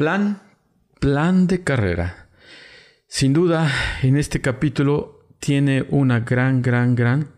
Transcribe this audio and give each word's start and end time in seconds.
Plan, 0.00 0.40
plan 0.98 1.46
de 1.46 1.62
carrera. 1.62 2.30
Sin 3.06 3.34
duda, 3.34 3.70
en 4.02 4.16
este 4.16 4.40
capítulo 4.40 5.26
tiene 5.40 5.84
una 5.90 6.20
gran, 6.20 6.62
gran, 6.62 6.94
gran 6.94 7.28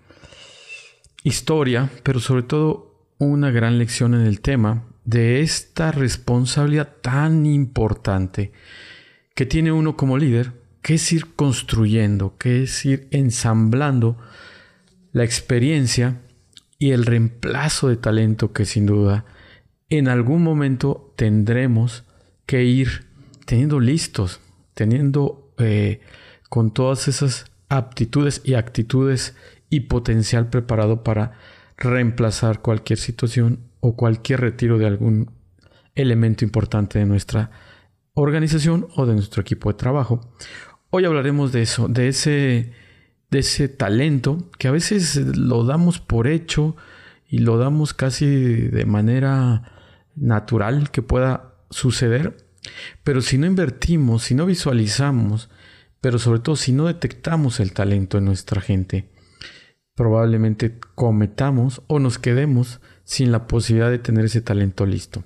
historia, 1.25 1.91
pero 2.05 2.21
sobre 2.21 2.45
todo 2.45 3.09
una 3.19 3.51
gran 3.51 3.79
lección 3.79 4.15
en 4.15 4.21
el 4.21 4.41
tema 4.41 4.85
de 5.05 5.41
esta 5.41 5.91
responsabilidad 5.91 6.99
tan 7.03 7.47
importante 7.47 8.53
que 9.35 9.45
tiene 9.45 9.73
uno 9.73 9.97
como 9.97 10.17
líder, 10.17 10.53
que 10.83 10.95
es 10.95 11.13
ir 11.13 11.35
construyendo, 11.35 12.37
que 12.39 12.63
es 12.63 12.85
ir 12.85 13.09
ensamblando 13.11 14.19
la 15.11 15.25
experiencia 15.25 16.21
y 16.79 16.93
el 16.93 17.07
reemplazo 17.07 17.89
de 17.89 17.97
talento 17.97 18.53
que 18.53 18.67
sin 18.67 18.87
duda 18.87 19.25
en 19.89 20.07
algún 20.07 20.45
momento 20.45 21.13
tendremos 21.17 22.05
que 22.47 22.65
ir 22.65 23.07
teniendo 23.47 23.81
listos, 23.81 24.41
teniendo 24.75 25.53
eh, 25.59 26.01
con 26.49 26.73
todas 26.73 27.09
esas 27.09 27.47
aptitudes 27.69 28.43
y 28.45 28.55
actitudes 28.55 29.35
y 29.71 29.81
potencial 29.81 30.49
preparado 30.51 31.03
para 31.03 31.33
reemplazar 31.77 32.61
cualquier 32.61 32.99
situación 32.99 33.61
o 33.81 33.97
cualquier 33.97 34.41
retiro 34.41 34.79
de 34.79 34.87
algún 34.87 35.31
elemento 35.95 36.45
importante 36.45 36.99
de 36.99 37.07
nuestra 37.07 37.51
organización 38.15 38.87
o 38.95 39.07
de 39.07 39.15
nuestro 39.15 39.41
equipo 39.41 39.71
de 39.71 39.79
trabajo. 39.79 40.21
Hoy 40.91 41.05
hablaremos 41.05 41.53
de 41.53 41.63
eso, 41.63 41.89
de 41.89 42.09
ese, 42.09 42.73
de 43.31 43.39
ese 43.39 43.69
talento 43.69 44.51
que 44.59 44.69
a 44.69 44.73
veces 44.73 45.17
lo 45.17 45.65
damos 45.65 45.99
por 45.99 46.27
hecho 46.27 46.77
y 47.27 47.39
lo 47.39 47.57
damos 47.57 47.95
casi 47.95 48.27
de 48.27 48.85
manera 48.85 49.73
natural 50.15 50.91
que 50.91 51.01
pueda 51.01 51.52
suceder, 51.73 52.37
pero 53.03 53.21
si 53.21 53.39
no 53.39 53.47
invertimos, 53.47 54.23
si 54.23 54.35
no 54.35 54.47
visualizamos, 54.47 55.51
pero 56.01 56.19
sobre 56.19 56.41
todo 56.41 56.57
si 56.57 56.73
no 56.73 56.87
detectamos 56.87 57.61
el 57.61 57.73
talento 57.73 58.19
en 58.19 58.25
nuestra 58.25 58.61
gente, 58.61 59.11
probablemente 59.95 60.79
cometamos 60.95 61.83
o 61.87 61.99
nos 61.99 62.19
quedemos 62.19 62.81
sin 63.05 63.33
la 63.33 63.47
posibilidad 63.47 63.91
de 63.91 63.99
tener 63.99 64.27
ese 64.27 64.41
talento 64.41 64.87
listo. 64.87 65.25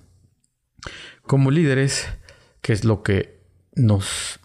Como 1.23 1.51
líderes, 1.51 2.07
que 2.63 2.73
es 2.73 2.85
lo 2.85 3.03
que 3.03 3.41
nos 3.75 4.41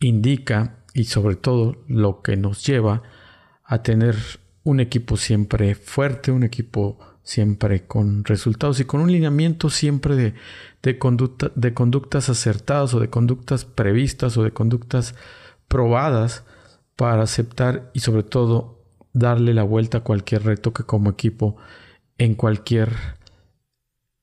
indica 0.00 0.84
y 0.94 1.04
sobre 1.04 1.36
todo 1.36 1.84
lo 1.86 2.22
que 2.22 2.36
nos 2.36 2.66
lleva 2.66 3.02
a 3.64 3.82
tener 3.82 4.16
un 4.62 4.80
equipo 4.80 5.16
siempre 5.16 5.74
fuerte, 5.74 6.32
un 6.32 6.42
equipo 6.42 6.98
siempre 7.22 7.86
con 7.86 8.24
resultados 8.24 8.80
y 8.80 8.84
con 8.84 9.00
un 9.00 9.12
lineamiento 9.12 9.70
siempre 9.70 10.34
de, 10.82 10.98
conducta, 10.98 11.50
de 11.54 11.74
conductas 11.74 12.28
acertadas 12.28 12.94
o 12.94 13.00
de 13.00 13.10
conductas 13.10 13.64
previstas 13.64 14.36
o 14.36 14.42
de 14.42 14.52
conductas 14.52 15.14
probadas 15.68 16.44
para 16.96 17.22
aceptar 17.22 17.90
y 17.94 18.00
sobre 18.00 18.22
todo 18.22 18.82
darle 19.12 19.54
la 19.54 19.62
vuelta 19.62 19.98
a 19.98 20.04
cualquier 20.04 20.44
reto 20.44 20.72
que 20.72 20.84
como 20.84 21.10
equipo 21.10 21.56
en 22.18 22.34
cualquier 22.34 22.90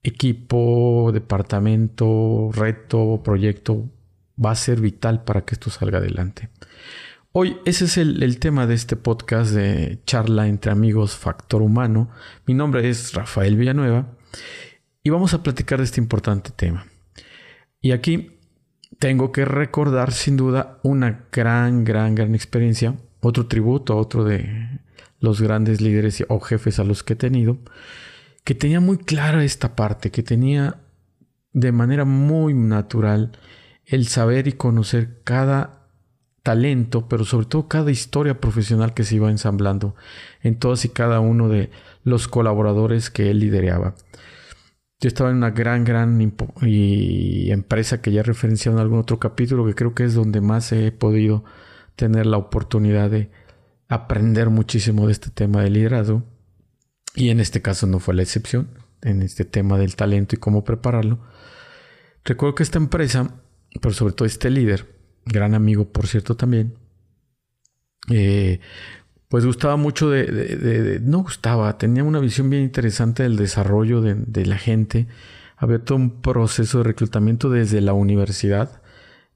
equipo, 0.04 1.12
departamento, 1.14 2.50
reto, 2.54 3.22
proyecto 3.24 3.90
va 4.44 4.52
a 4.52 4.56
ser 4.56 4.80
vital 4.80 5.24
para 5.24 5.46
que 5.46 5.56
esto 5.56 5.70
salga 5.70 5.98
adelante. 5.98 6.50
Hoy 7.40 7.58
ese 7.66 7.86
es 7.86 7.98
el, 8.00 8.40
tema 8.40 8.66
de 8.66 8.74
este 8.74 8.96
podcast 8.96 9.52
de 9.52 10.00
charla 10.08 10.48
entre 10.48 10.72
amigos 10.72 11.16
Factor 11.16 11.62
Humano. 11.62 12.10
Mi 12.48 12.56
nombre 12.56 12.90
es 12.90 13.14
Rafael 13.14 13.58
Villanueva 13.58 14.08
y 15.04 15.12
vamos 15.12 15.36
a 15.36 15.44
platicar 15.44 15.78
de 15.78 15.86
este 15.86 16.02
importante 16.02 16.50
tema. 16.50 16.88
Y 17.80 17.92
aquí 17.92 18.40
tengo 18.98 19.32
que 19.32 19.46
recordar 19.46 20.14
sin 20.14 20.36
duda 20.36 20.80
una 20.82 21.28
gran, 21.32 21.84
gran, 21.84 22.16
gran 22.16 22.34
experiencia, 22.34 22.96
otro 23.22 23.46
tributo 23.46 23.94
a 23.94 23.98
otro 23.98 24.24
de 24.24 24.80
los 25.20 25.40
grandes 25.40 25.80
líderes 25.80 26.26
o 26.30 26.40
jefes 26.40 26.80
a 26.80 26.84
los 26.86 27.04
que 27.04 27.14
he 27.14 27.18
tenido, 27.18 27.60
que 28.46 28.56
tenía 28.56 28.80
muy 28.80 28.98
clara 28.98 29.44
esta 29.44 29.76
parte, 29.76 30.10
que 30.10 30.24
tenía 30.24 30.82
de 31.54 31.72
manera 31.72 32.04
muy 32.04 32.56
natural 32.56 33.38
el 33.86 34.08
saber 34.08 34.48
y 34.48 34.54
conocer 34.54 35.22
cada 35.24 35.77
talento, 36.48 37.10
pero 37.10 37.26
sobre 37.26 37.46
todo 37.46 37.68
cada 37.68 37.92
historia 37.92 38.40
profesional 38.40 38.94
que 38.94 39.04
se 39.04 39.16
iba 39.16 39.30
ensamblando 39.30 39.96
en 40.42 40.58
todos 40.58 40.86
y 40.86 40.90
cada 40.90 41.20
uno 41.20 41.50
de 41.50 41.72
los 42.06 42.30
colaboradores 42.30 43.10
que 43.10 43.30
él 43.30 43.40
lideraba. 43.40 43.96
Yo 45.02 45.10
estaba 45.10 45.30
en 45.30 45.36
una 45.36 45.50
gran, 45.50 45.84
gran 45.84 46.34
y 46.62 47.52
empresa 47.52 48.02
que 48.02 48.14
ya 48.14 48.24
referenciado 48.24 48.78
en 48.78 48.82
algún 48.82 49.00
otro 49.00 49.20
capítulo, 49.20 49.66
que 49.66 49.76
creo 49.76 49.94
que 49.94 50.06
es 50.06 50.14
donde 50.14 50.40
más 50.40 50.72
he 50.72 50.94
podido 50.94 51.44
tener 51.98 52.26
la 52.26 52.38
oportunidad 52.38 53.10
de 53.10 53.30
aprender 53.90 54.50
muchísimo 54.50 55.06
de 55.08 55.12
este 55.12 55.30
tema 55.30 55.62
de 55.62 55.70
liderazgo. 55.70 56.24
Y 57.14 57.30
en 57.30 57.42
este 57.42 57.62
caso 57.62 57.88
no 57.88 58.00
fue 58.00 58.14
la 58.14 58.22
excepción, 58.22 58.70
en 59.02 59.22
este 59.22 59.44
tema 59.44 59.78
del 59.78 59.98
talento 59.98 60.38
y 60.38 60.40
cómo 60.40 60.64
prepararlo. 60.64 61.20
Recuerdo 62.24 62.56
que 62.56 62.64
esta 62.64 62.78
empresa, 62.78 63.36
pero 63.82 63.94
sobre 63.94 64.14
todo 64.14 64.26
este 64.26 64.50
líder, 64.50 64.97
gran 65.28 65.54
amigo, 65.54 65.86
por 65.92 66.08
cierto, 66.08 66.36
también. 66.36 66.74
Eh, 68.10 68.60
pues 69.30 69.46
gustaba 69.46 69.76
mucho 69.76 70.10
de, 70.10 71.00
No 71.04 71.24
gustaba, 71.24 71.78
tenía 71.78 72.04
una 72.04 72.20
visión 72.20 72.50
bien 72.50 72.64
interesante 72.64 73.24
del 73.24 73.36
desarrollo 73.36 74.02
de, 74.02 74.46
la 74.46 74.58
gente. 74.58 75.08
Había 75.58 75.80
todo 75.80 75.98
un 75.98 76.22
proceso 76.22 76.80
de 76.80 76.86
reclutamiento 76.86 77.50
desde 77.50 77.82
la 77.82 77.94
universidad, 77.94 78.82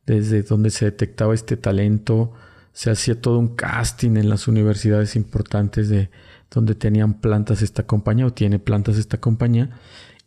desde 0.05 0.43
donde 0.43 0.69
se 0.69 0.85
detectaba 0.85 1.33
este 1.33 1.57
talento. 1.57 2.31
Se 2.73 2.89
hacía 2.89 3.19
todo 3.19 3.37
un 3.39 3.55
casting 3.55 4.15
en 4.17 4.29
las 4.29 4.47
universidades 4.47 5.15
importantes 5.15 5.89
de 5.89 6.09
donde 6.49 6.75
tenían 6.75 7.15
plantas 7.19 7.61
esta 7.61 7.83
compañía 7.83 8.25
o 8.25 8.33
tiene 8.33 8.59
plantas 8.59 8.97
esta 8.97 9.19
compañía. 9.19 9.71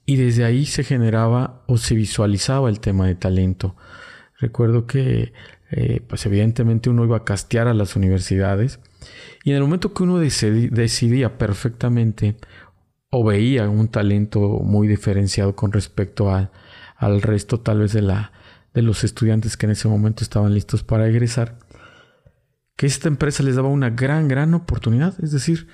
Y 0.04 0.16
desde 0.16 0.44
ahí 0.44 0.66
se 0.66 0.84
generaba 0.84 1.62
o 1.66 1.78
se 1.78 1.94
visualizaba 1.94 2.68
el 2.68 2.80
tema 2.80 3.06
de 3.06 3.14
talento. 3.14 3.76
Recuerdo 4.44 4.86
que, 4.86 5.32
eh, 5.70 6.02
pues 6.06 6.26
evidentemente 6.26 6.90
uno 6.90 7.02
iba 7.06 7.16
a 7.16 7.24
castear 7.24 7.66
a 7.66 7.72
las 7.72 7.96
universidades 7.96 8.78
y 9.42 9.52
en 9.52 9.56
el 9.56 9.62
momento 9.62 9.94
que 9.94 10.02
uno 10.02 10.18
decidía 10.18 11.38
perfectamente 11.38 12.36
o 13.08 13.24
veía 13.24 13.70
un 13.70 13.88
talento 13.88 14.40
muy 14.40 14.86
diferenciado 14.86 15.56
con 15.56 15.72
respecto 15.72 16.30
al 16.30 17.22
resto 17.22 17.60
tal 17.60 17.78
vez 17.78 17.94
de, 17.94 18.02
la, 18.02 18.32
de 18.74 18.82
los 18.82 19.02
estudiantes 19.02 19.56
que 19.56 19.64
en 19.64 19.72
ese 19.72 19.88
momento 19.88 20.22
estaban 20.22 20.52
listos 20.52 20.82
para 20.82 21.08
egresar, 21.08 21.58
que 22.76 22.84
esta 22.84 23.08
empresa 23.08 23.42
les 23.42 23.56
daba 23.56 23.68
una 23.68 23.88
gran, 23.88 24.28
gran 24.28 24.52
oportunidad. 24.52 25.14
Es 25.24 25.32
decir, 25.32 25.68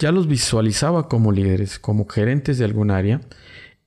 ya 0.00 0.10
los 0.10 0.26
visualizaba 0.26 1.06
como 1.06 1.30
líderes, 1.30 1.78
como 1.78 2.08
gerentes 2.08 2.58
de 2.58 2.64
algún 2.64 2.90
área, 2.90 3.20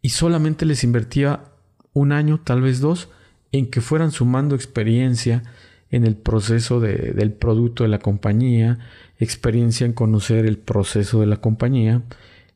y 0.02 0.10
solamente 0.10 0.66
les 0.66 0.86
invertía 0.86 1.44
un 1.92 2.14
año, 2.14 2.40
tal 2.42 2.62
vez 2.62 2.80
dos, 2.80 3.10
en 3.52 3.70
que 3.70 3.82
fueran 3.82 4.12
sumando 4.12 4.56
experiencia 4.56 5.44
en 5.92 6.06
el 6.06 6.16
proceso 6.16 6.80
del 6.80 7.32
producto 7.34 7.84
de 7.84 7.90
la 7.90 8.00
compañía, 8.00 8.80
experiencia 9.18 9.86
en 9.86 9.94
conocer 9.94 10.46
el 10.46 10.58
proceso 10.58 11.20
de 11.20 11.26
la 11.26 11.38
compañía, 11.38 12.04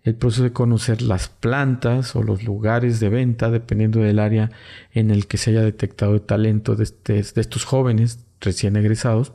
el 0.04 0.16
proceso 0.16 0.44
de 0.44 0.54
conocer 0.54 1.02
las 1.02 1.30
plantas 1.30 2.16
o 2.16 2.24
los 2.24 2.44
lugares 2.44 3.00
de 3.00 3.10
venta, 3.10 3.50
dependiendo 3.50 4.00
del 4.00 4.20
área 4.20 4.52
en 4.92 5.10
el 5.10 5.28
que 5.28 5.38
se 5.38 5.52
haya 5.52 5.62
detectado 5.62 6.14
el 6.14 6.22
talento 6.22 6.76
de, 6.76 6.84
este, 6.84 7.14
de 7.14 7.42
estos 7.42 7.66
jóvenes 7.66 8.20
recién 8.40 8.76
egresados. 8.76 9.32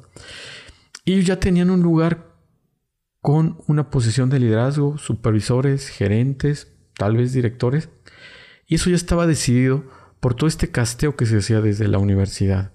Y 1.04 1.22
ya 1.22 1.40
tenían 1.40 1.70
un 1.70 1.82
lugar 1.82 2.28
con 3.20 3.58
una 3.66 3.90
posición 3.90 4.30
de 4.30 4.38
liderazgo, 4.38 4.98
supervisores, 4.98 5.88
gerentes, 5.88 6.72
tal 6.94 7.16
vez 7.16 7.32
directores. 7.32 7.88
Y 8.66 8.76
eso 8.76 8.90
ya 8.90 8.96
estaba 8.96 9.26
decidido 9.26 9.84
por 10.20 10.34
todo 10.34 10.48
este 10.48 10.70
casteo 10.70 11.16
que 11.16 11.26
se 11.26 11.38
hacía 11.38 11.60
desde 11.60 11.88
la 11.88 11.98
universidad. 11.98 12.72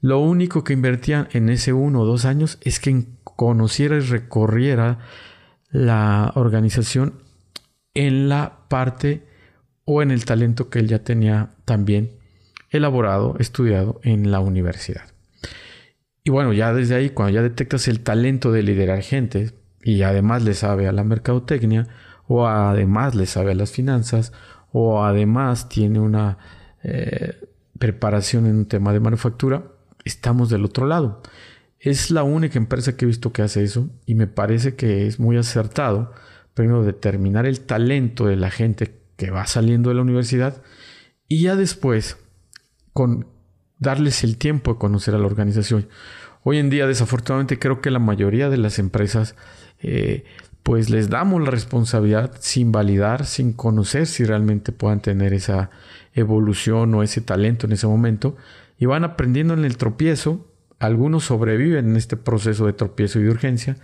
Lo 0.00 0.20
único 0.20 0.64
que 0.64 0.72
invertían 0.72 1.28
en 1.32 1.48
ese 1.48 1.72
uno 1.72 2.02
o 2.02 2.06
dos 2.06 2.24
años 2.24 2.58
es 2.62 2.80
que 2.80 3.04
conociera 3.22 3.96
y 3.96 4.00
recorriera 4.00 4.98
la 5.70 6.32
organización 6.34 7.22
en 7.94 8.28
la 8.28 8.68
parte 8.68 9.26
o 9.84 10.02
en 10.02 10.10
el 10.10 10.24
talento 10.24 10.70
que 10.70 10.78
él 10.78 10.88
ya 10.88 11.02
tenía 11.02 11.50
también 11.64 12.12
elaborado, 12.70 13.36
estudiado 13.38 14.00
en 14.02 14.30
la 14.30 14.40
universidad. 14.40 15.04
Y 16.22 16.30
bueno, 16.30 16.52
ya 16.52 16.74
desde 16.74 16.94
ahí, 16.94 17.10
cuando 17.10 17.34
ya 17.34 17.42
detectas 17.42 17.88
el 17.88 18.00
talento 18.00 18.52
de 18.52 18.62
liderar 18.62 19.02
gente 19.02 19.52
y 19.82 20.02
además 20.02 20.42
le 20.42 20.54
sabe 20.54 20.86
a 20.86 20.92
la 20.92 21.04
mercadotecnia, 21.04 21.88
o 22.26 22.46
además 22.46 23.14
le 23.14 23.24
sabe 23.24 23.52
a 23.52 23.54
las 23.54 23.70
finanzas, 23.70 24.32
o 24.70 25.02
además 25.02 25.68
tiene 25.68 25.98
una 25.98 26.36
eh, 26.82 27.48
preparación 27.78 28.46
en 28.46 28.56
un 28.56 28.66
tema 28.66 28.92
de 28.92 29.00
manufactura, 29.00 29.64
estamos 30.04 30.50
del 30.50 30.64
otro 30.64 30.86
lado. 30.86 31.22
Es 31.80 32.10
la 32.10 32.24
única 32.24 32.58
empresa 32.58 32.96
que 32.96 33.04
he 33.04 33.08
visto 33.08 33.32
que 33.32 33.42
hace 33.42 33.62
eso 33.62 33.88
y 34.04 34.14
me 34.14 34.26
parece 34.26 34.74
que 34.74 35.06
es 35.06 35.20
muy 35.20 35.36
acertado. 35.36 36.12
Primero, 36.54 36.82
determinar 36.82 37.46
el 37.46 37.60
talento 37.60 38.26
de 38.26 38.36
la 38.36 38.50
gente 38.50 39.00
que 39.16 39.30
va 39.30 39.46
saliendo 39.46 39.90
de 39.90 39.96
la 39.96 40.02
universidad 40.02 40.62
y 41.28 41.42
ya 41.42 41.56
después, 41.56 42.16
con 42.92 43.28
darles 43.78 44.24
el 44.24 44.38
tiempo 44.38 44.72
de 44.72 44.78
conocer 44.78 45.14
a 45.14 45.18
la 45.18 45.26
organización. 45.26 45.88
Hoy 46.42 46.58
en 46.58 46.70
día, 46.70 46.86
desafortunadamente, 46.86 47.58
creo 47.58 47.80
que 47.80 47.90
la 47.90 47.98
mayoría 47.98 48.48
de 48.48 48.56
las 48.56 48.78
empresas, 48.78 49.36
eh, 49.80 50.24
pues 50.68 50.90
les 50.90 51.08
damos 51.08 51.42
la 51.42 51.50
responsabilidad 51.50 52.32
sin 52.40 52.72
validar, 52.72 53.24
sin 53.24 53.54
conocer 53.54 54.06
si 54.06 54.26
realmente 54.26 54.70
puedan 54.70 55.00
tener 55.00 55.32
esa 55.32 55.70
evolución 56.12 56.94
o 56.94 57.02
ese 57.02 57.22
talento 57.22 57.66
en 57.66 57.72
ese 57.72 57.86
momento, 57.86 58.36
y 58.78 58.84
van 58.84 59.02
aprendiendo 59.02 59.54
en 59.54 59.64
el 59.64 59.78
tropiezo. 59.78 60.46
Algunos 60.78 61.24
sobreviven 61.24 61.88
en 61.88 61.96
este 61.96 62.18
proceso 62.18 62.66
de 62.66 62.74
tropiezo 62.74 63.18
y 63.18 63.22
de 63.22 63.30
urgencia, 63.30 63.78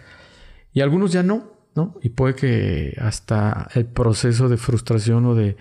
y 0.75 0.83
algunos 0.83 1.11
ya 1.11 1.23
no, 1.23 1.55
¿no? 1.75 1.99
Y 2.03 2.11
puede 2.11 2.35
que 2.35 2.99
hasta 3.01 3.67
el 3.75 3.87
proceso 3.87 4.51
de 4.51 4.59
frustración 4.59 5.25
o 5.25 5.35
de 5.35 5.57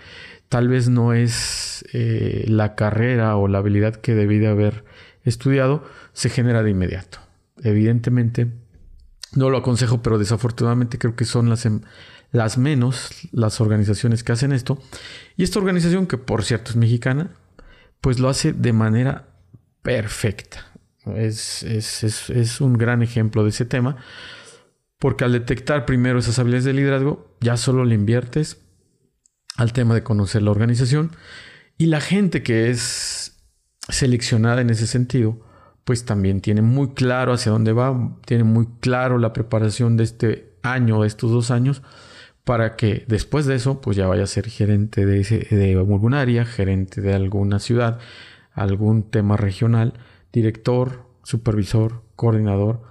tal 0.50 0.68
vez 0.68 0.90
no 0.90 1.14
es 1.14 1.86
eh, 1.94 2.44
la 2.50 2.76
carrera 2.76 3.38
o 3.38 3.48
la 3.48 3.60
habilidad 3.60 3.96
que 3.96 4.14
debí 4.14 4.40
de 4.40 4.48
haber 4.48 4.84
estudiado, 5.24 5.86
se 6.12 6.28
genera 6.28 6.64
de 6.64 6.72
inmediato. 6.72 7.20
Evidentemente, 7.64 8.52
no 9.36 9.50
lo 9.50 9.58
aconsejo, 9.58 10.02
pero 10.02 10.18
desafortunadamente 10.18 10.98
creo 10.98 11.16
que 11.16 11.26
son 11.26 11.50
las, 11.50 11.66
em, 11.66 11.82
las 12.32 12.58
menos 12.58 13.10
las 13.32 13.62
organizaciones 13.62 14.24
que 14.24 14.32
hacen 14.32 14.52
esto. 14.52 14.82
Y 15.38 15.44
esta 15.44 15.60
organización, 15.60 16.08
que 16.08 16.18
por 16.18 16.44
cierto 16.44 16.72
es 16.72 16.76
mexicana, 16.76 17.32
pues 18.02 18.20
lo 18.20 18.30
hace 18.30 18.54
de 18.54 18.74
manera 18.74 19.28
perfecta. 19.82 20.72
Es, 21.16 21.64
es 21.64 22.62
un 22.62 22.74
gran 22.74 23.04
ejemplo 23.04 23.44
de 23.44 23.50
ese 23.50 23.66
tema, 23.66 23.98
porque 25.00 25.26
al 25.26 25.34
detectar 25.34 25.86
primero 25.86 26.20
esas 26.20 26.40
habilidades 26.40 26.64
de 26.64 26.74
liderazgo, 26.74 27.36
ya 27.42 27.58
solo 27.58 27.84
le 27.84 27.96
inviertes 27.96 28.62
al 29.58 29.74
tema 29.74 29.94
de 29.94 30.04
conocer 30.04 30.42
la 30.42 30.52
organización. 30.52 31.12
Y 31.78 31.88
la 31.88 32.02
gente 32.02 32.44
que 32.44 32.70
es 32.70 33.36
seleccionada 33.90 34.62
en 34.62 34.70
ese 34.70 34.88
sentido, 34.88 35.40
pues 35.84 36.06
también 36.06 36.42
tiene 36.42 36.62
muy 36.62 36.90
claro 36.90 37.34
hacia 37.34 37.52
dónde 37.52 37.74
va, 37.74 38.18
tiene 38.26 38.44
muy 38.44 38.68
claro 38.80 39.18
la 39.18 39.34
preparación 39.34 39.98
de 39.98 40.04
este 40.04 40.54
año, 40.64 41.02
de 41.02 41.08
estos 41.08 41.32
dos 41.32 41.52
años, 41.52 41.82
para 42.44 42.76
que 42.76 43.06
después 43.08 43.46
de 43.46 43.56
eso, 43.56 43.82
pues 43.82 43.98
ya 43.98 44.08
vaya 44.08 44.24
a 44.24 44.28
ser 44.28 44.50
gerente 44.50 45.06
de, 45.06 45.22
ese, 45.22 45.48
de 45.50 45.74
algún 45.74 46.14
área, 46.14 46.46
gerente 46.46 47.02
de 47.02 47.14
alguna 47.14 47.60
ciudad, 47.60 48.00
algún 48.54 49.10
tema 49.10 49.38
regional, 49.38 49.94
director, 50.32 51.06
supervisor, 51.24 52.04
coordinador. 52.16 52.82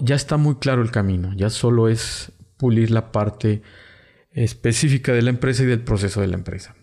ya 0.00 0.14
está 0.14 0.36
muy 0.36 0.56
claro 0.56 0.82
el 0.82 0.90
camino, 0.90 1.32
ya 1.34 1.50
solo 1.50 1.88
es 1.88 2.32
pulir 2.56 2.90
la 2.90 3.12
parte 3.12 3.62
específica 4.30 5.12
de 5.12 5.22
la 5.22 5.30
empresa 5.30 5.62
y 5.62 5.66
del 5.66 5.82
proceso 5.82 6.20
de 6.20 6.28
la 6.28 6.36
empresa. 6.36 6.74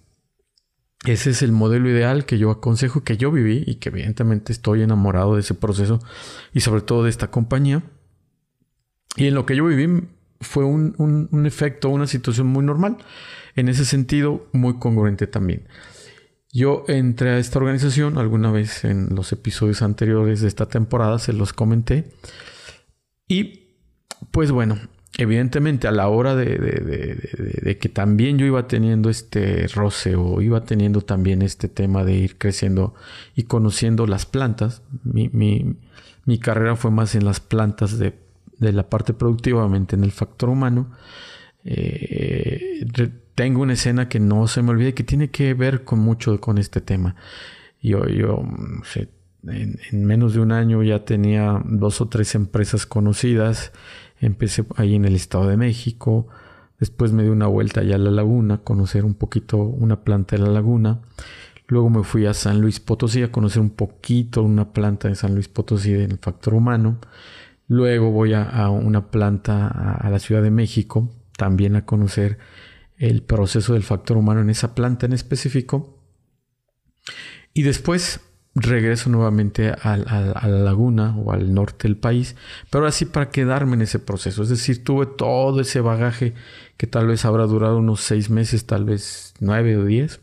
Ese 1.05 1.29
es 1.29 1.41
el 1.41 1.51
modelo 1.51 1.89
ideal 1.89 2.25
que 2.25 2.37
yo 2.37 2.49
aconsejo, 2.51 3.03
que 3.03 3.17
yo 3.17 3.31
viví 3.31 3.63
y 3.65 3.75
que 3.75 3.89
evidentemente 3.89 4.51
estoy 4.51 4.81
enamorado 4.81 5.35
de 5.35 5.41
ese 5.41 5.53
proceso 5.53 5.99
y 6.53 6.61
sobre 6.61 6.81
todo 6.81 7.03
de 7.03 7.09
esta 7.09 7.29
compañía. 7.29 7.83
Y 9.15 9.27
en 9.27 9.35
lo 9.35 9.45
que 9.45 9.55
yo 9.55 9.65
viví 9.65 10.07
fue 10.41 10.65
un, 10.65 10.95
un 10.97 11.45
efecto, 11.45 11.89
una 11.89 12.07
situación 12.07 12.47
muy 12.47 12.65
normal. 12.65 12.97
En 13.55 13.69
ese 13.69 13.85
sentido, 13.85 14.47
muy 14.51 14.79
congruente 14.79 15.27
también. 15.27 15.67
Yo 16.51 16.85
entré 16.87 17.31
a 17.31 17.37
esta 17.37 17.59
organización 17.59 18.17
alguna 18.17 18.49
vez 18.49 18.85
en 18.85 19.13
los 19.13 19.31
episodios 19.33 19.81
anteriores 19.81 20.39
de 20.39 20.47
esta 20.47 20.67
temporada, 20.67 21.19
se 21.19 21.33
los 21.33 21.51
comenté. 21.51 22.09
Y 23.27 23.65
pues 24.31 24.51
bueno, 24.51 24.79
evidentemente 25.17 25.87
a 25.87 25.91
la 25.91 26.07
hora 26.07 26.35
de, 26.35 27.77
que 27.79 27.89
también 27.89 28.37
yo 28.37 28.45
iba 28.45 28.67
teniendo 28.67 29.09
este 29.09 29.67
roce 29.67 30.15
o 30.15 30.41
iba 30.41 30.61
teniendo 30.61 31.01
también 31.01 31.41
este 31.41 31.69
tema 31.69 32.03
de 32.03 32.13
ir 32.13 32.37
creciendo 32.37 32.93
y 33.35 33.43
conociendo 33.43 34.07
las 34.07 34.25
plantas, 34.25 34.81
mi, 35.03 35.77
carrera 36.39 36.75
fue 36.75 36.91
más 36.91 37.15
en 37.15 37.25
las 37.25 37.39
plantas 37.39 37.97
de, 37.97 38.13
la 38.59 38.89
parte 38.89 39.13
productiva, 39.13 39.61
obviamente 39.61 39.95
en 39.95 40.03
el 40.03 40.11
factor 40.11 40.49
humano. 40.49 40.91
Eh, 41.63 42.85
tengo 43.35 43.61
una 43.61 43.73
escena 43.73 44.07
que 44.07 44.19
no 44.19 44.47
se 44.47 44.61
me 44.61 44.71
olvide 44.71 44.93
que 44.93 45.03
tiene 45.03 45.29
que 45.29 45.53
ver 45.53 45.83
con 45.83 45.99
mucho 45.99 46.39
con 46.39 46.57
este 46.57 46.81
tema. 46.81 47.15
Yo, 47.81 48.07
yo 48.07 48.43
en 49.47 50.05
menos 50.05 50.33
de 50.33 50.39
un 50.39 50.51
año 50.51 50.83
ya 50.83 51.05
tenía 51.05 51.61
dos 51.65 52.01
o 52.01 52.07
tres 52.07 52.35
empresas 52.35 52.85
conocidas 52.85 53.71
Empecé 54.19 54.65
ahí 54.77 54.95
en 54.95 55.05
el 55.05 55.15
Estado 55.15 55.47
de 55.47 55.57
México. 55.57 56.27
Después 56.79 57.11
me 57.11 57.23
di 57.23 57.29
una 57.29 57.47
vuelta 57.47 57.81
allá 57.81 57.95
a 57.95 57.99
la 57.99 58.11
laguna, 58.11 58.59
conocer 58.59 59.05
un 59.05 59.13
poquito 59.13 59.57
una 59.57 60.03
planta 60.03 60.35
de 60.35 60.43
la 60.43 60.49
laguna. 60.49 61.01
Luego 61.67 61.89
me 61.89 62.03
fui 62.03 62.25
a 62.25 62.33
San 62.33 62.61
Luis 62.61 62.79
Potosí 62.79 63.23
a 63.23 63.31
conocer 63.31 63.61
un 63.61 63.71
poquito 63.71 64.43
una 64.43 64.71
planta 64.71 65.07
de 65.07 65.15
San 65.15 65.33
Luis 65.33 65.47
Potosí 65.47 65.91
del 65.91 66.17
factor 66.19 66.53
humano. 66.53 66.99
Luego 67.67 68.11
voy 68.11 68.33
a, 68.33 68.69
una 68.69 69.09
planta 69.09 69.67
a, 69.67 70.09
la 70.09 70.19
Ciudad 70.19 70.43
de 70.43 70.51
México, 70.51 71.11
también 71.37 71.75
a 71.75 71.85
conocer 71.85 72.37
el 72.97 73.23
proceso 73.23 73.73
del 73.73 73.83
factor 73.83 74.17
humano 74.17 74.41
en 74.41 74.49
esa 74.49 74.75
planta 74.75 75.07
en 75.07 75.13
específico. 75.13 75.99
Y 77.53 77.63
después 77.63 78.21
regreso 78.55 79.09
nuevamente 79.09 79.69
a, 79.69 79.97
la 79.97 80.47
laguna 80.47 81.15
o 81.17 81.33
al 81.33 81.53
norte 81.53 81.87
del 81.87 81.97
país, 81.97 82.35
pero 82.69 82.87
así 82.87 83.05
para 83.05 83.29
quedarme 83.29 83.75
en 83.75 83.81
ese 83.81 83.99
proceso. 83.99 84.43
Es 84.43 84.49
decir, 84.49 84.83
tuve 84.83 85.05
todo 85.05 85.59
ese 85.59 85.81
bagaje 85.81 86.33
que 86.77 86.87
tal 86.87 87.07
vez 87.07 87.25
habrá 87.25 87.45
durado 87.45 87.77
unos 87.77 88.01
seis 88.01 88.29
meses, 88.29 88.65
tal 88.65 88.85
vez 88.85 89.33
nueve 89.39 89.77
o 89.77 89.83
diez, 89.83 90.21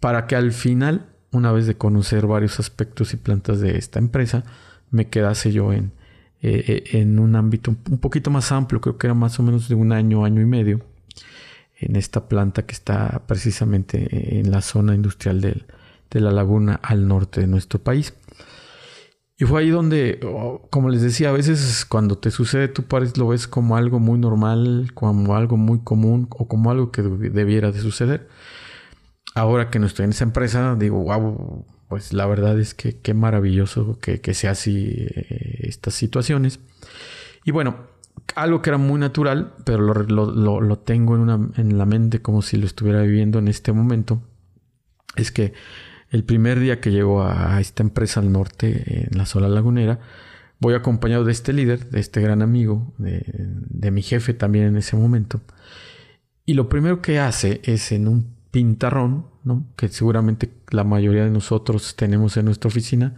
para 0.00 0.26
que 0.26 0.34
al 0.34 0.52
final, 0.52 1.06
una 1.30 1.52
vez 1.52 1.66
de 1.66 1.76
conocer 1.76 2.26
varios 2.26 2.58
aspectos 2.58 3.14
y 3.14 3.16
plantas 3.16 3.60
de 3.60 3.78
esta 3.78 4.00
empresa, 4.00 4.44
me 4.90 5.08
quedase 5.08 5.52
yo 5.52 5.72
en, 5.72 5.92
eh, 6.42 6.64
eh, 6.66 6.98
en 7.00 7.18
un 7.18 7.36
ámbito 7.36 7.70
un 7.90 7.98
poquito 7.98 8.30
más 8.30 8.50
amplio, 8.50 8.80
creo 8.80 8.98
que 8.98 9.06
era 9.06 9.14
más 9.14 9.38
o 9.38 9.44
menos 9.44 9.68
de 9.68 9.76
un 9.76 9.92
año, 9.92 10.24
año 10.24 10.42
y 10.42 10.46
medio, 10.46 10.80
en 11.78 11.94
esta 11.94 12.28
planta 12.28 12.66
que 12.66 12.72
está 12.72 13.22
precisamente 13.26 14.38
en 14.40 14.50
la 14.50 14.62
zona 14.62 14.94
industrial 14.94 15.40
del, 15.40 15.66
de 16.10 16.20
la 16.20 16.30
laguna 16.30 16.80
al 16.82 17.08
norte 17.08 17.40
de 17.40 17.46
nuestro 17.46 17.78
país. 17.80 18.14
Y 19.38 19.44
fue 19.44 19.60
ahí 19.60 19.68
donde, 19.68 20.18
como 20.70 20.88
les 20.88 21.02
decía, 21.02 21.28
a 21.28 21.32
veces 21.32 21.84
cuando 21.84 22.16
te 22.16 22.30
sucede 22.30 22.68
tu 22.68 22.84
país 22.84 23.18
lo 23.18 23.28
ves 23.28 23.46
como 23.46 23.76
algo 23.76 24.00
muy 24.00 24.18
normal, 24.18 24.92
como 24.94 25.36
algo 25.36 25.58
muy 25.58 25.80
común 25.80 26.26
o 26.30 26.48
como 26.48 26.70
algo 26.70 26.90
que 26.90 27.02
debiera 27.02 27.70
de 27.70 27.80
suceder. 27.80 28.28
Ahora 29.34 29.68
que 29.68 29.78
no 29.78 29.86
estoy 29.86 30.04
en 30.04 30.12
esa 30.12 30.24
empresa, 30.24 30.74
digo, 30.78 31.02
wow, 31.04 31.66
pues 31.88 32.14
la 32.14 32.24
verdad 32.26 32.58
es 32.58 32.72
que 32.72 32.98
qué 33.00 33.12
maravilloso 33.12 33.98
que, 34.00 34.22
que 34.22 34.32
sea 34.32 34.52
así 34.52 34.94
eh, 34.96 35.66
estas 35.68 35.92
situaciones. 35.92 36.58
Y 37.44 37.50
bueno, 37.50 37.76
algo 38.34 38.62
que 38.62 38.70
era 38.70 38.78
muy 38.78 38.98
natural, 38.98 39.54
pero 39.64 39.92
lo, 39.92 40.60
lo, 40.60 40.78
tengo 40.78 41.14
en, 41.14 41.20
una, 41.20 41.50
en 41.56 41.76
la 41.76 41.84
mente 41.84 42.22
como 42.22 42.40
si 42.40 42.56
lo 42.56 42.66
estuviera 42.66 43.02
viviendo 43.02 43.38
en 43.38 43.48
este 43.48 43.72
momento, 43.72 44.22
es 45.16 45.30
que 45.30 45.52
el 46.10 46.24
primer 46.24 46.60
día 46.60 46.80
que 46.80 46.92
llego 46.92 47.22
a 47.22 47.60
esta 47.60 47.82
empresa 47.82 48.20
al 48.20 48.32
norte, 48.32 49.08
en 49.10 49.18
la 49.18 49.26
sola 49.26 49.48
lagunera, 49.48 50.00
voy 50.58 50.74
acompañado 50.74 51.24
de 51.24 51.32
este 51.32 51.52
líder, 51.52 51.90
de 51.90 52.00
este 52.00 52.20
gran 52.20 52.42
amigo, 52.42 52.94
de, 52.98 53.90
mi 53.90 54.02
jefe 54.02 54.34
también 54.34 54.66
en 54.66 54.76
ese 54.76 54.96
momento. 54.96 55.40
Y 56.44 56.54
lo 56.54 56.68
primero 56.68 57.02
que 57.02 57.18
hace 57.18 57.60
es 57.64 57.92
en 57.92 58.08
un 58.08 58.36
pintarrón, 58.50 59.26
que 59.76 59.88
seguramente 59.88 60.50
la 60.70 60.84
mayoría 60.84 61.24
de 61.24 61.30
nosotros 61.30 61.94
tenemos 61.96 62.36
en 62.36 62.46
nuestra 62.46 62.68
oficina, 62.68 63.16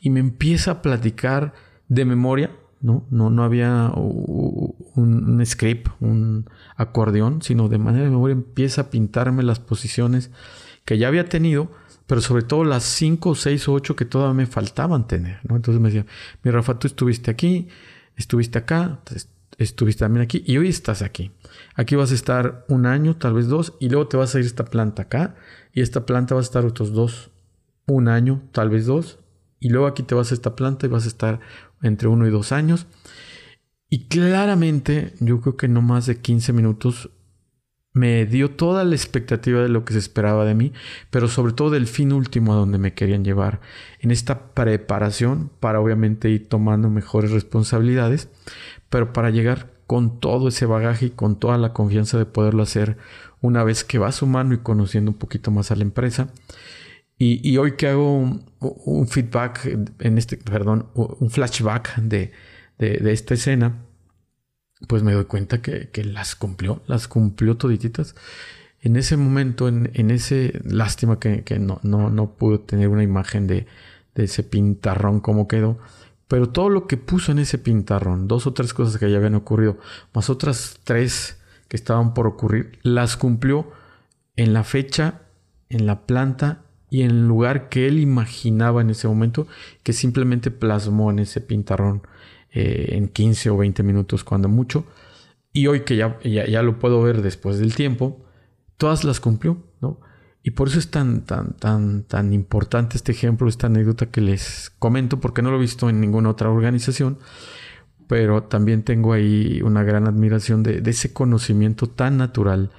y 0.00 0.10
me 0.10 0.20
empieza 0.20 0.70
a 0.72 0.82
platicar 0.82 1.54
de 1.88 2.04
memoria, 2.04 2.50
¿no? 2.80 3.06
No, 3.10 3.30
no 3.30 3.42
había 3.42 3.90
un, 3.94 4.74
un, 4.94 5.46
script, 5.46 5.88
un 6.00 6.48
acordeón, 6.76 7.42
sino 7.42 7.68
de 7.68 7.78
manera 7.78 8.04
de 8.04 8.10
memoria 8.10 8.34
empieza 8.34 8.82
a 8.82 8.90
pintarme 8.90 9.42
las 9.42 9.58
posiciones 9.58 10.30
que 10.84 10.98
ya 10.98 11.08
había 11.08 11.24
tenido 11.28 11.70
pero 12.06 12.20
sobre 12.20 12.42
todo 12.42 12.64
las 12.64 12.84
5, 12.84 13.34
6 13.34 13.68
o 13.68 13.72
8 13.72 13.96
que 13.96 14.04
todavía 14.04 14.34
me 14.34 14.46
faltaban 14.46 15.06
tener, 15.06 15.40
¿no? 15.48 15.56
Entonces 15.56 15.80
me 15.80 15.90
decía, 15.90 16.06
mi 16.42 16.50
Rafa, 16.50 16.78
tú 16.78 16.86
estuviste 16.86 17.30
aquí, 17.30 17.68
estuviste 18.16 18.58
acá, 18.58 19.00
estuviste 19.58 20.04
también 20.04 20.22
aquí 20.22 20.42
y 20.46 20.56
hoy 20.58 20.68
estás 20.68 21.02
aquí. 21.02 21.32
Aquí 21.74 21.96
vas 21.96 22.12
a 22.12 22.14
estar 22.14 22.64
un 22.68 22.86
año, 22.86 23.16
tal 23.16 23.34
vez 23.34 23.48
dos, 23.48 23.74
y 23.80 23.88
luego 23.88 24.08
te 24.08 24.16
vas 24.16 24.34
a 24.34 24.38
ir 24.38 24.44
esta 24.44 24.64
planta 24.64 25.02
acá 25.02 25.34
y 25.72 25.80
esta 25.80 26.06
planta 26.06 26.34
va 26.34 26.40
a 26.40 26.44
estar 26.44 26.64
otros 26.64 26.92
dos, 26.92 27.30
un 27.86 28.08
año, 28.08 28.42
tal 28.52 28.70
vez 28.70 28.86
dos, 28.86 29.18
y 29.60 29.70
luego 29.70 29.86
aquí 29.86 30.02
te 30.02 30.14
vas 30.14 30.30
a 30.30 30.34
esta 30.34 30.54
planta 30.54 30.86
y 30.86 30.88
vas 30.88 31.04
a 31.04 31.08
estar 31.08 31.40
entre 31.82 32.08
uno 32.08 32.26
y 32.26 32.30
dos 32.30 32.52
años. 32.52 32.86
Y 33.88 34.08
claramente, 34.08 35.14
yo 35.20 35.40
creo 35.40 35.56
que 35.56 35.68
no 35.68 35.82
más 35.82 36.06
de 36.06 36.20
15 36.20 36.52
minutos 36.52 37.10
me 37.96 38.26
dio 38.26 38.50
toda 38.50 38.84
la 38.84 38.94
expectativa 38.94 39.62
de 39.62 39.70
lo 39.70 39.86
que 39.86 39.94
se 39.94 39.98
esperaba 39.98 40.44
de 40.44 40.54
mí, 40.54 40.74
pero 41.08 41.28
sobre 41.28 41.54
todo 41.54 41.70
del 41.70 41.86
fin 41.86 42.12
último 42.12 42.52
a 42.52 42.56
donde 42.56 42.76
me 42.76 42.92
querían 42.92 43.24
llevar, 43.24 43.62
en 44.00 44.10
esta 44.10 44.52
preparación 44.52 45.50
para 45.60 45.80
obviamente 45.80 46.28
ir 46.28 46.46
tomando 46.46 46.90
mejores 46.90 47.30
responsabilidades, 47.30 48.28
pero 48.90 49.14
para 49.14 49.30
llegar 49.30 49.72
con 49.86 50.20
todo 50.20 50.48
ese 50.48 50.66
bagaje 50.66 51.06
y 51.06 51.10
con 51.10 51.38
toda 51.38 51.56
la 51.56 51.72
confianza 51.72 52.18
de 52.18 52.26
poderlo 52.26 52.62
hacer 52.62 52.98
una 53.40 53.64
vez 53.64 53.82
que 53.82 53.98
va 53.98 54.12
sumando 54.12 54.54
y 54.54 54.58
conociendo 54.58 55.10
un 55.12 55.16
poquito 55.16 55.50
más 55.50 55.70
a 55.70 55.76
la 55.76 55.82
empresa. 55.82 56.28
Y, 57.18 57.56
hoy 57.56 57.76
que 57.76 57.88
hago 57.88 58.18
un, 58.60 59.08
feedback, 59.08 59.64
en 60.00 60.18
este, 60.18 60.36
perdón, 60.36 60.90
un 60.92 61.30
flashback 61.30 61.96
de, 61.96 62.32
de, 62.78 63.10
esta 63.10 63.32
escena, 63.32 63.85
pues 64.88 65.02
me 65.02 65.12
doy 65.12 65.24
cuenta 65.24 65.62
que, 65.62 65.90
las 66.04 66.34
cumplió, 66.36 66.82
las 66.86 67.08
cumplió 67.08 67.56
todititas. 67.56 68.14
En 68.80 68.96
ese 68.96 69.16
momento, 69.16 69.68
en, 69.68 69.90
en 69.94 70.10
ese, 70.10 70.60
lástima 70.64 71.18
que, 71.18 71.42
no, 71.58 71.80
no, 71.82 72.10
no 72.10 72.32
pude 72.32 72.58
tener 72.58 72.88
una 72.88 73.02
imagen 73.02 73.46
de, 73.46 73.66
de 74.14 74.24
ese 74.24 74.42
pintarrón 74.42 75.20
como 75.20 75.48
quedó, 75.48 75.78
pero 76.28 76.48
todo 76.48 76.68
lo 76.68 76.86
que 76.86 76.96
puso 76.96 77.32
en 77.32 77.38
ese 77.38 77.58
pintarrón, 77.58 78.28
dos 78.28 78.46
o 78.46 78.52
tres 78.52 78.74
cosas 78.74 78.98
que 78.98 79.10
ya 79.10 79.16
habían 79.16 79.34
ocurrido, 79.34 79.78
más 80.12 80.28
otras 80.28 80.80
tres 80.84 81.38
que 81.68 81.76
estaban 81.76 82.14
por 82.14 82.26
ocurrir, 82.26 82.78
las 82.82 83.16
cumplió 83.16 83.70
en 84.36 84.52
la 84.52 84.64
fecha, 84.64 85.22
en 85.68 85.86
la 85.86 86.06
planta 86.06 86.62
y 86.90 87.02
en 87.02 87.10
el 87.10 87.28
lugar 87.28 87.68
que 87.68 87.86
él 87.86 87.98
imaginaba 87.98 88.80
en 88.80 88.90
ese 88.90 89.08
momento, 89.08 89.46
que 89.82 89.92
simplemente 89.92 90.50
plasmó 90.50 91.10
en 91.10 91.20
ese 91.20 91.40
pintarrón 91.40 92.02
eh, 92.58 92.96
en 92.96 93.08
15 93.08 93.50
o 93.50 93.58
20 93.58 93.82
minutos 93.82 94.24
cuando 94.24 94.48
mucho. 94.48 94.86
Y 95.52 95.66
hoy 95.66 95.80
que 95.80 95.94
ya, 95.94 96.18
ya, 96.22 96.62
lo 96.62 96.78
puedo 96.78 97.02
ver 97.02 97.20
después 97.20 97.58
del 97.58 97.74
tiempo, 97.74 98.24
todas 98.78 99.04
las 99.04 99.20
cumplió, 99.20 99.58
¿no? 99.82 100.00
Y 100.42 100.52
por 100.52 100.68
eso 100.68 100.78
es 100.78 100.90
tan, 100.90 101.26
tan, 101.26 101.52
tan, 101.52 102.04
tan 102.04 102.32
importante 102.32 102.96
este 102.96 103.12
ejemplo, 103.12 103.46
esta 103.46 103.66
anécdota 103.66 104.06
que 104.06 104.22
les 104.22 104.72
comento, 104.78 105.20
porque 105.20 105.42
no 105.42 105.50
lo 105.50 105.58
he 105.58 105.60
visto 105.60 105.90
en 105.90 106.00
ninguna 106.00 106.30
otra 106.30 106.50
organización, 106.50 107.18
pero 108.06 108.44
también 108.44 108.84
tengo 108.84 109.12
ahí 109.12 109.60
una 109.62 109.82
gran 109.82 110.06
admiración 110.06 110.62
de, 110.62 110.80
de 110.80 110.90
ese 110.90 111.12
conocimiento 111.12 111.90
tan 111.90 112.16
natural, 112.16 112.70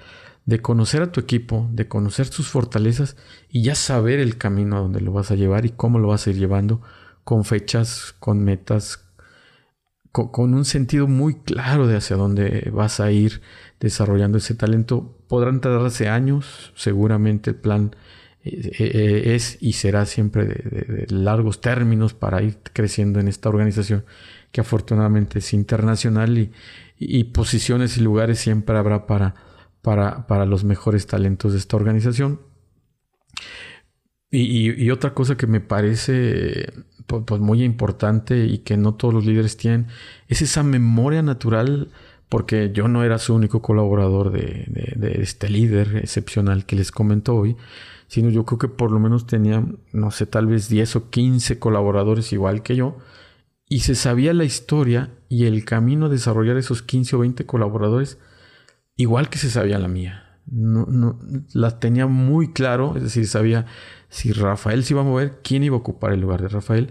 de 0.47 0.59
conocer 0.59 1.03
a 1.03 1.11
tu 1.11 1.19
equipo, 1.19 1.69
de 1.71 1.87
conocer 1.87 2.25
sus 2.25 2.47
fortalezas 2.47 3.15
y 3.47 3.61
ya 3.61 3.75
saber 3.75 4.19
el 4.19 4.39
camino 4.39 4.75
a 4.75 4.79
donde 4.79 5.01
lo 5.01 5.11
vas 5.11 5.29
a 5.29 5.35
llevar 5.35 5.67
y 5.67 5.69
cómo 5.69 5.99
lo 5.99 6.07
vas 6.07 6.25
a 6.25 6.31
ir 6.31 6.37
llevando, 6.37 6.81
con 7.23 7.45
fechas, 7.45 8.15
con 8.19 8.43
metas, 8.43 9.06
con, 10.11 10.53
un 10.53 10.65
sentido 10.65 11.07
muy 11.07 11.35
claro 11.35 11.87
de 11.87 11.97
hacia 11.97 12.15
dónde 12.15 12.69
vas 12.73 12.99
a 12.99 13.11
ir 13.11 13.41
desarrollando 13.79 14.37
ese 14.37 14.55
talento. 14.55 15.17
Podrán 15.27 15.61
tardarse 15.61 16.09
años, 16.09 16.73
seguramente 16.75 17.51
el 17.51 17.55
plan 17.57 17.95
eh, 18.43 18.71
eh, 18.79 19.35
es 19.35 19.57
y 19.61 19.73
será 19.73 20.05
siempre 20.05 20.45
de, 20.45 21.05
largos 21.09 21.61
términos 21.61 22.13
para 22.13 22.41
ir 22.41 22.57
creciendo 22.73 23.19
en 23.19 23.27
esta 23.27 23.49
organización 23.49 24.05
que 24.51 24.61
afortunadamente 24.61 25.39
es 25.39 25.53
internacional 25.53 26.37
y, 26.37 26.51
y 26.97 27.25
posiciones 27.25 27.97
y 27.97 28.01
lugares 28.01 28.39
siempre 28.39 28.77
habrá 28.77 29.05
para 29.05 29.35
para, 30.27 30.45
los 30.45 30.63
mejores 30.63 31.07
talentos 31.07 31.53
de 31.53 31.59
esta 31.59 31.77
organización. 31.77 32.41
Y, 34.29 34.89
otra 34.91 35.13
cosa 35.13 35.37
que 35.37 35.47
me 35.47 35.61
parece 35.61 36.73
pues, 37.05 37.39
muy 37.39 37.63
importante 37.63 38.45
y 38.45 38.59
que 38.59 38.75
no 38.75 38.95
todos 38.95 39.13
los 39.13 39.25
líderes 39.25 39.55
tienen 39.55 39.87
es 40.27 40.41
esa 40.41 40.63
memoria 40.63 41.21
natural, 41.21 41.89
porque 42.27 42.71
yo 42.73 42.89
no 42.89 43.03
era 43.03 43.19
su 43.19 43.33
único 43.33 43.61
colaborador 43.61 44.31
de, 44.31 44.65
de, 44.97 45.21
este 45.21 45.49
líder 45.49 45.95
excepcional 45.97 46.65
que 46.65 46.75
les 46.75 46.91
comento 46.91 47.35
hoy, 47.35 47.55
sino 48.07 48.29
yo 48.29 48.45
creo 48.45 48.59
que 48.59 48.67
por 48.67 48.91
lo 48.91 48.99
menos 48.99 49.27
tenía, 49.27 49.63
no 49.93 50.11
sé, 50.11 50.25
tal 50.25 50.47
vez 50.47 50.67
10 50.67 50.97
o 50.97 51.09
15 51.09 51.59
colaboradores 51.59 52.33
igual 52.33 52.63
que 52.63 52.75
yo, 52.75 52.97
y 53.69 53.81
se 53.81 53.95
sabía 53.95 54.33
la 54.33 54.43
historia 54.43 55.11
y 55.29 55.45
el 55.45 55.63
camino 55.65 56.07
a 56.07 56.09
desarrollar 56.09 56.57
esos 56.57 56.81
15 56.81 57.15
o 57.15 57.19
20 57.19 57.45
colaboradores 57.45 58.17
igual 58.97 59.29
que 59.29 59.37
se 59.37 59.49
sabía 59.49 59.79
la 59.79 59.87
mía. 59.87 60.26
No, 60.49 60.85
no, 60.85 61.19
la 61.53 61.79
tenía 61.79 62.07
muy 62.07 62.53
claro, 62.53 62.95
es 62.95 63.03
decir, 63.03 63.27
sabía 63.27 63.65
si 64.09 64.31
Rafael 64.31 64.83
se 64.83 64.93
iba 64.93 65.01
a 65.01 65.05
mover, 65.05 65.41
quién 65.43 65.63
iba 65.63 65.75
a 65.75 65.79
ocupar 65.79 66.13
el 66.13 66.21
lugar 66.21 66.41
de 66.41 66.47
Rafael 66.47 66.89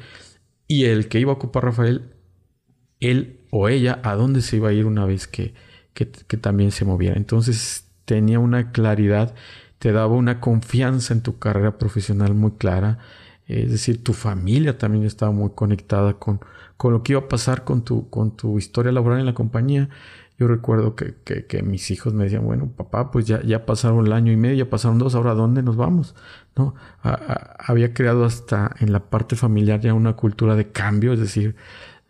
y 0.68 0.84
el 0.84 1.08
que 1.08 1.20
iba 1.20 1.32
a 1.32 1.36
ocupar 1.36 1.64
Rafael, 1.64 2.12
él 3.00 3.40
o 3.50 3.68
ella, 3.68 4.00
a 4.02 4.14
dónde 4.14 4.42
se 4.42 4.56
iba 4.56 4.68
a 4.68 4.72
ir 4.72 4.86
una 4.86 5.06
vez 5.06 5.26
que, 5.26 5.54
que, 5.94 6.10
que 6.10 6.36
también 6.36 6.70
se 6.70 6.84
moviera. 6.84 7.16
Entonces 7.16 7.86
tenía 8.04 8.38
una 8.38 8.72
claridad, 8.72 9.34
te 9.78 9.92
daba 9.92 10.14
una 10.14 10.40
confianza 10.40 11.14
en 11.14 11.22
tu 11.22 11.38
carrera 11.38 11.78
profesional 11.78 12.34
muy 12.34 12.52
clara. 12.52 12.98
Es 13.46 13.70
decir, 13.70 14.02
tu 14.02 14.12
familia 14.12 14.76
también 14.78 15.04
estaba 15.04 15.32
muy 15.32 15.50
conectada 15.54 16.14
con, 16.14 16.40
con 16.76 16.92
lo 16.92 17.02
que 17.02 17.12
iba 17.12 17.22
a 17.22 17.28
pasar 17.28 17.64
con 17.64 17.84
tu, 17.84 18.10
con 18.10 18.36
tu 18.36 18.58
historia 18.58 18.92
laboral 18.92 19.20
en 19.20 19.26
la 19.26 19.34
compañía. 19.34 19.88
Yo 20.38 20.48
recuerdo 20.48 20.94
que, 20.94 21.14
que, 21.24 21.62
mis 21.62 21.90
hijos 21.90 22.12
me 22.12 22.24
decían, 22.24 22.44
bueno, 22.44 22.70
papá, 22.76 23.10
pues 23.10 23.26
ya, 23.26 23.42
ya 23.42 23.64
pasaron 23.64 24.06
el 24.06 24.12
año 24.12 24.32
y 24.32 24.36
medio, 24.36 24.64
ya 24.64 24.70
pasaron 24.70 24.98
dos, 24.98 25.14
ahora 25.14 25.30
¿a 25.30 25.34
dónde 25.34 25.62
nos 25.62 25.76
vamos? 25.76 26.14
¿No? 26.56 26.74
había 27.58 27.94
creado 27.94 28.24
hasta 28.24 28.74
en 28.80 28.92
la 28.92 29.00
parte 29.10 29.36
familiar 29.36 29.80
ya 29.80 29.94
una 29.94 30.14
cultura 30.14 30.54
de 30.56 30.70
cambio, 30.72 31.12
es 31.12 31.20
decir, 31.20 31.56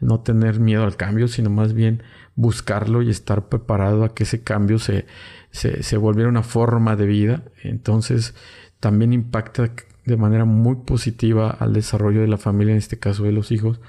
no 0.00 0.20
tener 0.20 0.60
miedo 0.60 0.84
al 0.84 0.96
cambio, 0.96 1.28
sino 1.28 1.50
más 1.50 1.72
bien 1.72 2.02
buscarlo 2.34 3.02
y 3.02 3.10
estar 3.10 3.48
preparado 3.48 4.04
a 4.04 4.14
que 4.14 4.24
ese 4.24 4.42
cambio 4.42 4.78
se, 4.78 5.06
se, 5.50 5.82
se 5.82 5.96
volviera 5.96 6.28
una 6.28 6.42
forma 6.42 6.96
de 6.96 7.06
vida. 7.06 7.44
Entonces, 7.62 8.34
también 8.80 9.12
impacta 9.12 9.70
de 10.04 10.16
manera 10.16 10.44
muy 10.44 10.76
positiva 10.76 11.50
al 11.50 11.72
desarrollo 11.72 12.20
de 12.20 12.28
la 12.28 12.38
familia, 12.38 12.72
en 12.72 12.78
este 12.78 12.98
caso 12.98 13.24
de 13.24 13.32
los 13.32 13.50
hijos, 13.50 13.80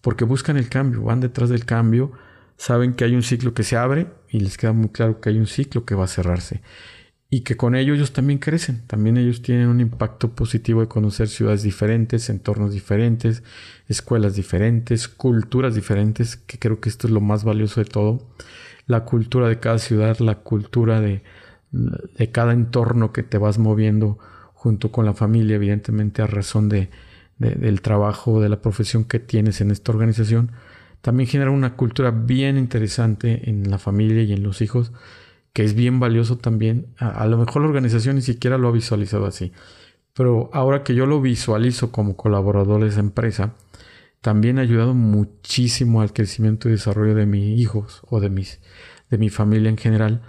porque 0.00 0.24
buscan 0.24 0.56
el 0.56 0.68
cambio, 0.68 1.02
van 1.02 1.20
detrás 1.20 1.50
del 1.50 1.64
cambio, 1.64 2.12
saben 2.58 2.92
que 2.92 3.04
hay 3.04 3.14
un 3.14 3.22
ciclo 3.22 3.54
que 3.54 3.62
se 3.62 3.76
abre 3.76 4.08
y 4.28 4.40
les 4.40 4.58
queda 4.58 4.72
muy 4.72 4.90
claro 4.90 5.20
que 5.20 5.30
hay 5.30 5.38
un 5.38 5.46
ciclo 5.46 5.86
que 5.86 5.94
va 5.94 6.04
a 6.04 6.08
cerrarse. 6.08 6.60
Y 7.30 7.42
que 7.42 7.56
con 7.56 7.74
ello 7.74 7.94
ellos 7.94 8.12
también 8.12 8.38
crecen, 8.38 8.86
también 8.86 9.16
ellos 9.16 9.42
tienen 9.42 9.68
un 9.68 9.80
impacto 9.80 10.34
positivo 10.34 10.80
de 10.80 10.88
conocer 10.88 11.28
ciudades 11.28 11.62
diferentes, 11.62 12.28
entornos 12.30 12.72
diferentes, 12.72 13.42
escuelas 13.86 14.34
diferentes, 14.34 15.08
culturas 15.08 15.74
diferentes, 15.74 16.36
que 16.36 16.58
creo 16.58 16.80
que 16.80 16.88
esto 16.88 17.06
es 17.06 17.12
lo 17.12 17.20
más 17.20 17.44
valioso 17.44 17.80
de 17.82 17.86
todo. 17.86 18.26
La 18.86 19.04
cultura 19.04 19.48
de 19.48 19.60
cada 19.60 19.78
ciudad, 19.78 20.18
la 20.18 20.36
cultura 20.36 21.00
de, 21.00 21.22
de 21.70 22.30
cada 22.30 22.52
entorno 22.52 23.12
que 23.12 23.22
te 23.22 23.38
vas 23.38 23.58
moviendo 23.58 24.18
junto 24.54 24.90
con 24.90 25.04
la 25.04 25.12
familia, 25.14 25.56
evidentemente 25.56 26.22
a 26.22 26.26
razón 26.26 26.68
de, 26.68 26.90
del 27.38 27.80
trabajo, 27.82 28.40
de 28.40 28.48
la 28.48 28.60
profesión 28.60 29.04
que 29.04 29.20
tienes 29.20 29.60
en 29.60 29.70
esta 29.70 29.92
organización, 29.92 30.50
también 31.00 31.28
genera 31.28 31.50
una 31.50 31.74
cultura 31.76 32.10
bien 32.10 32.58
interesante 32.58 33.48
en 33.48 33.70
la 33.70 33.78
familia 33.78 34.22
y 34.22 34.32
en 34.32 34.42
los 34.42 34.60
hijos, 34.60 34.92
que 35.52 35.64
es 35.64 35.74
bien 35.74 36.00
valioso 36.00 36.38
también. 36.38 36.88
A, 36.98 37.26
lo 37.26 37.38
mejor 37.38 37.62
la 37.62 37.68
organización 37.68 38.16
ni 38.16 38.22
siquiera 38.22 38.58
lo 38.58 38.68
ha 38.68 38.72
visualizado 38.72 39.26
así, 39.26 39.52
pero 40.14 40.50
ahora 40.52 40.82
que 40.82 40.94
yo 40.94 41.06
lo 41.06 41.20
visualizo 41.20 41.92
como 41.92 42.16
colaborador 42.16 42.82
de 42.82 42.88
esa 42.88 43.00
empresa, 43.00 43.54
también 44.20 44.58
ha 44.58 44.62
ayudado 44.62 44.94
muchísimo 44.94 46.02
al 46.02 46.12
crecimiento 46.12 46.68
y 46.68 46.72
desarrollo 46.72 47.14
de 47.14 47.26
mis 47.26 47.58
hijos 47.58 48.02
o 48.08 48.18
de, 48.20 48.30
mis, 48.30 48.60
de 49.10 49.18
mi 49.18 49.28
familia 49.30 49.70
en 49.70 49.78
general, 49.78 50.22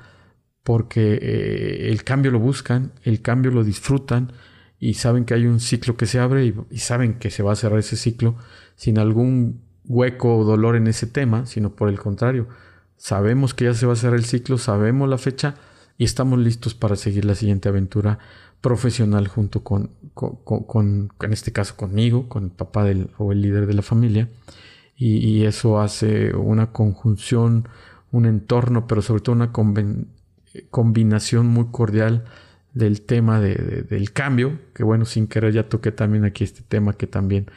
porque 0.63 1.17
eh, 1.19 1.89
el 1.89 2.03
cambio 2.03 2.29
lo 2.29 2.39
buscan, 2.39 2.93
el 3.03 3.23
cambio 3.23 3.51
lo 3.51 3.63
disfrutan 3.63 4.33
y 4.79 4.93
saben 4.93 5.25
que 5.25 5.33
hay 5.33 5.47
un 5.47 5.59
ciclo 5.59 5.97
que 5.97 6.05
se 6.05 6.19
abre 6.19 6.53
y 6.69 6.77
saben 6.77 7.15
que 7.15 7.31
se 7.31 7.41
va 7.41 7.53
a 7.53 7.55
cerrar 7.55 7.79
ese 7.79 7.97
ciclo 7.97 8.37
sin 8.75 8.99
algún 8.99 9.68
hueco 9.89 10.37
o 10.37 10.43
dolor 10.45 10.77
en 10.77 10.87
ese 10.87 11.07
tema, 11.07 11.45
sino 11.45 11.71
por 11.71 11.89
el 11.89 11.99
contrario, 11.99 12.47
sabemos 12.95 13.53
que 13.53 13.65
ya 13.65 13.73
se 13.73 13.85
va 13.85 13.93
a 13.93 13.97
cerrar 13.97 14.19
el 14.19 14.25
ciclo, 14.25 14.57
sabemos 14.57 15.09
la 15.09 15.17
fecha 15.17 15.55
y 15.97 16.05
estamos 16.05 16.39
listos 16.39 16.75
para 16.75 16.95
seguir 16.95 17.25
la 17.25 17.35
siguiente 17.35 17.67
aventura 17.67 18.19
profesional 18.61 19.27
junto 19.27 19.63
con, 19.63 19.91
con, 20.13 21.11
en 21.21 21.33
este 21.33 21.51
caso 21.51 21.75
conmigo, 21.75 22.29
con 22.29 22.45
el 22.45 22.51
papá 22.51 22.83
del, 22.83 23.09
o 23.17 23.31
el 23.31 23.41
líder 23.41 23.65
de 23.65 23.73
la 23.73 23.81
familia. 23.81 24.29
Y, 24.95 25.45
eso 25.45 25.79
hace 25.79 26.35
una 26.35 26.73
conjunción, 26.73 27.69
un 28.11 28.25
entorno, 28.25 28.85
pero 28.85 29.01
sobre 29.01 29.21
todo 29.21 29.33
una 29.33 29.53
combinación 30.69 31.47
muy 31.47 31.67
cordial 31.71 32.25
del 32.73 33.01
tema 33.01 33.39
del 33.39 34.11
cambio, 34.11 34.59
que 34.73 34.83
bueno, 34.83 35.05
sin 35.05 35.27
querer 35.27 35.53
ya 35.53 35.69
toqué 35.69 35.93
también 35.93 36.25
aquí 36.25 36.43
este 36.43 36.63
tema 36.63 36.93
que 36.93 37.07
también 37.07 37.49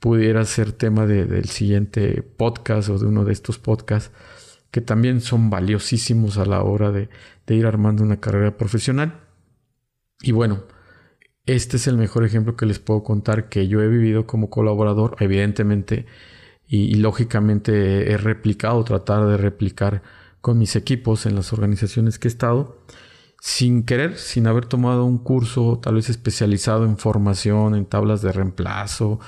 pudiera 0.00 0.44
ser 0.44 0.72
tema 0.72 1.06
del 1.06 1.46
siguiente 1.46 2.22
podcast 2.22 2.88
o 2.88 2.98
de 2.98 3.06
uno 3.06 3.24
de 3.24 3.32
estos 3.32 3.58
podcasts 3.58 4.12
que 4.70 4.80
también 4.80 5.20
son 5.20 5.50
valiosísimos 5.50 6.38
a 6.38 6.44
la 6.44 6.62
hora 6.62 6.92
de, 6.92 7.08
ir 7.48 7.66
armando 7.66 8.02
una 8.02 8.20
carrera 8.20 8.56
profesional. 8.56 9.20
Y 10.20 10.32
bueno, 10.32 10.64
este 11.46 11.78
es 11.78 11.86
el 11.86 11.96
mejor 11.96 12.24
ejemplo 12.24 12.56
que 12.56 12.66
les 12.66 12.78
puedo 12.78 13.02
contar 13.02 13.48
que 13.48 13.68
yo 13.68 13.80
he 13.80 13.88
vivido 13.88 14.26
como 14.26 14.50
colaborador, 14.50 15.16
evidentemente, 15.20 16.06
y, 16.66 16.96
lógicamente 16.96 18.12
he 18.12 18.18
replicado, 18.18 18.84
tratar 18.84 19.26
de 19.26 19.38
replicar 19.38 20.02
con 20.42 20.58
mis 20.58 20.76
equipos 20.76 21.24
en 21.24 21.34
las 21.34 21.54
organizaciones 21.54 22.18
que 22.18 22.28
he 22.28 22.30
estado, 22.30 22.84
sin 23.40 23.84
querer, 23.84 24.18
sin 24.18 24.46
haber 24.46 24.66
tomado 24.66 25.06
un 25.06 25.16
curso 25.16 25.80
tal 25.82 25.94
vez 25.94 26.10
especializado 26.10 26.84
en 26.84 26.98
formación, 26.98 27.74
en 27.74 27.86
tablas 27.86 28.20
de 28.20 28.32
reemplazo 28.32 29.18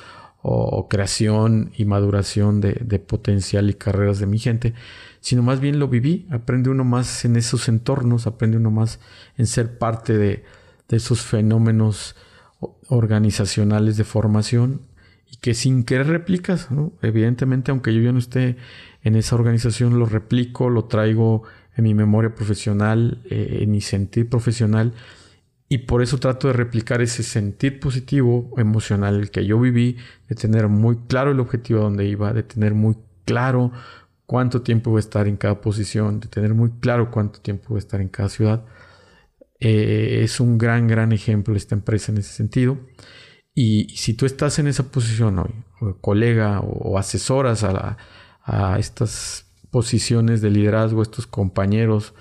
o, 0.42 0.88
creación 0.88 1.70
y 1.76 1.84
maduración 1.84 2.60
de, 2.60 2.98
potencial 2.98 3.70
y 3.70 3.74
carreras 3.74 4.18
de 4.18 4.26
mi 4.26 4.38
gente, 4.38 4.74
sino 5.20 5.42
más 5.42 5.60
bien 5.60 5.78
lo 5.78 5.88
viví, 5.88 6.26
aprende 6.30 6.70
uno 6.70 6.84
más 6.84 7.24
en 7.24 7.36
esos 7.36 7.68
entornos, 7.68 8.26
aprende 8.26 8.56
uno 8.56 8.70
más 8.70 9.00
en 9.36 9.46
ser 9.46 9.78
parte 9.78 10.16
de, 10.16 10.44
esos 10.88 11.22
fenómenos 11.22 12.16
organizacionales 12.88 13.96
de 13.96 14.02
formación 14.02 14.80
y 15.30 15.36
que 15.36 15.54
sin 15.54 15.84
querer 15.84 16.08
replicas, 16.08 16.66
evidentemente 17.00 17.70
aunque 17.70 17.94
yo 17.94 18.00
ya 18.00 18.10
no 18.10 18.18
esté 18.18 18.56
en 19.04 19.14
esa 19.14 19.36
organización, 19.36 20.00
lo 20.00 20.06
replico, 20.06 20.68
lo 20.68 20.86
traigo 20.86 21.44
en 21.76 21.84
mi 21.84 21.94
memoria 21.94 22.34
profesional, 22.34 23.22
eh, 23.30 23.58
en 23.60 23.70
mi 23.70 23.80
sentir 23.80 24.28
profesional 24.28 24.92
y 25.72 25.78
por 25.78 26.02
eso 26.02 26.18
trato 26.18 26.48
de 26.48 26.52
replicar 26.52 27.00
ese 27.00 27.22
sentir 27.22 27.78
positivo 27.78 28.52
emocional 28.56 29.30
que 29.30 29.46
yo 29.46 29.60
viví, 29.60 29.98
de 30.28 30.34
tener 30.34 30.66
muy 30.66 30.96
claro 31.06 31.30
el 31.30 31.38
objetivo 31.38 31.78
a 31.78 31.82
donde 31.84 32.06
iba, 32.06 32.32
de 32.32 32.42
tener 32.42 32.74
muy 32.74 32.96
claro 33.24 33.70
cuánto 34.26 34.62
tiempo 34.62 34.90
voy 34.90 34.98
a 34.98 35.06
estar 35.06 35.28
en 35.28 35.36
cada 35.36 35.60
posición, 35.60 36.18
de 36.18 36.26
tener 36.26 36.54
muy 36.54 36.70
claro 36.80 37.12
cuánto 37.12 37.40
tiempo 37.40 37.68
voy 37.68 37.76
a 37.76 37.78
estar 37.78 38.00
en 38.00 38.08
cada 38.08 38.28
ciudad. 38.28 38.64
Eh, 39.60 40.22
es 40.24 40.40
un 40.40 40.58
gran, 40.58 40.88
gran 40.88 41.12
ejemplo 41.12 41.54
esta 41.54 41.76
empresa 41.76 42.10
en 42.10 42.18
ese 42.18 42.32
sentido. 42.32 42.76
Y, 43.54 43.90
si 43.96 44.14
tú 44.14 44.26
estás 44.26 44.58
en 44.58 44.66
esa 44.66 44.90
posición 44.90 45.38
hoy, 45.38 45.54
colega 46.00 46.58
o, 46.60 46.98
asesoras 46.98 47.62
a 47.62 48.76
estas 48.80 49.46
posiciones 49.70 50.40
de 50.40 50.50
liderazgo, 50.50 51.00
estos 51.00 51.28
compañeros, 51.28 52.12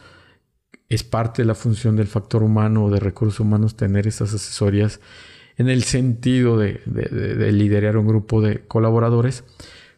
es 0.90 1.04
parte 1.04 1.44
de 1.44 1.46
la 1.46 1.56
función 1.56 1.96
del 1.96 2.08
factor 2.08 2.44
humano 2.44 2.86
o 2.86 2.90
de 2.90 3.00
recursos 3.00 3.40
humanos 3.40 3.78
tener 3.78 4.08
esas 4.08 4.34
asesorías 4.34 5.00
en 5.60 5.70
el 5.70 5.84
sentido 5.84 6.58
de, 6.58 6.82
liderar 7.52 7.98
un 7.98 8.08
grupo 8.08 8.42
de 8.42 8.62
colaboradores, 8.62 9.44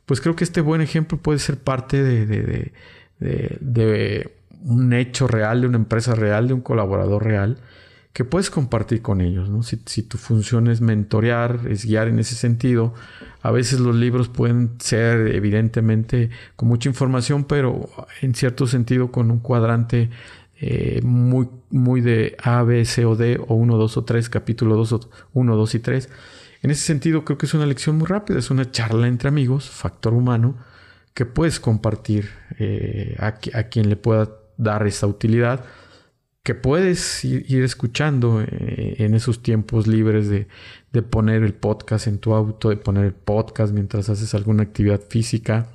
pues 0.06 0.20
creo 0.20 0.36
que 0.36 0.44
este 0.44 0.60
buen 0.60 0.82
ejemplo 0.82 1.20
puede 1.20 1.38
ser 1.38 1.58
parte 1.58 2.04
de, 2.04 2.72
un 4.64 4.94
hecho 4.94 5.28
real, 5.28 5.62
de 5.62 5.68
una 5.68 5.78
empresa 5.78 6.16
real, 6.16 6.48
de 6.48 6.56
un 6.56 6.62
colaborador 6.62 7.24
real, 7.24 7.60
que 8.12 8.26
puedes 8.26 8.50
compartir 8.50 9.04
con 9.04 9.22
ellos. 9.22 9.50
Si, 9.66 9.80
si, 9.86 10.02
tu 10.02 10.18
función 10.18 10.68
es 10.68 10.82
mentorear, 10.82 11.60
es 11.70 11.86
guiar 11.86 12.08
en 12.08 12.18
ese 12.18 12.34
sentido, 12.34 12.96
a 13.44 13.52
veces 13.52 13.80
los 13.80 13.96
libros 13.96 14.30
pueden 14.30 14.72
ser 14.80 15.28
evidentemente 15.28 16.32
con 16.56 16.70
mucha 16.70 16.90
información, 16.90 17.44
pero 17.44 17.88
en 18.22 18.34
cierto 18.34 18.66
sentido 18.66 19.12
con 19.12 19.30
un 19.30 19.40
cuadrante 19.40 20.10
eh, 20.64 21.02
muy, 21.04 21.50
muy 21.72 22.02
de 22.02 22.38
A, 22.42 22.62
B, 22.62 22.86
C 22.86 23.04
o 23.04 23.16
D, 23.16 23.40
o 23.48 23.56
1, 23.56 23.78
2 23.78 23.98
o 23.98 24.04
3, 24.04 24.30
capítulo 24.30 24.76
2, 24.76 25.10
1, 25.34 25.56
2 25.56 25.76
y 25.76 25.80
3. 25.80 26.10
En 26.62 26.70
ese 26.70 26.86
sentido, 26.86 27.26
creo 27.26 27.40
que 27.40 27.48
es 27.48 27.54
una 27.56 27.66
lección 27.66 27.98
muy 27.98 28.06
rápida, 28.06 28.38
es 28.38 28.52
una 28.52 28.70
charla 28.70 29.08
entre 29.08 29.30
amigos, 29.30 29.72
factor 29.72 30.14
humano, 30.14 30.56
que 31.16 31.26
puedes 31.26 31.60
compartir 31.60 32.30
eh, 32.60 33.16
a, 33.18 33.34
quien 33.70 33.90
le 33.90 33.96
pueda 33.96 34.30
dar 34.58 34.86
esa 34.86 35.08
utilidad, 35.08 35.66
que 36.44 36.54
puedes 36.54 37.26
ir, 37.26 37.64
escuchando 37.64 38.42
eh, 38.42 38.98
en 39.00 39.16
esos 39.16 39.42
tiempos 39.42 39.88
libres 39.88 40.30
de, 40.30 40.48
de 40.94 41.02
poner 41.02 41.42
el 41.42 41.56
podcast 41.56 42.06
en 42.06 42.20
tu 42.20 42.36
auto, 42.36 42.70
de 42.70 42.78
poner 42.78 43.06
el 43.06 43.14
podcast 43.14 43.74
mientras 43.74 44.10
haces 44.10 44.36
alguna 44.36 44.62
actividad 44.62 45.02
física 45.10 45.70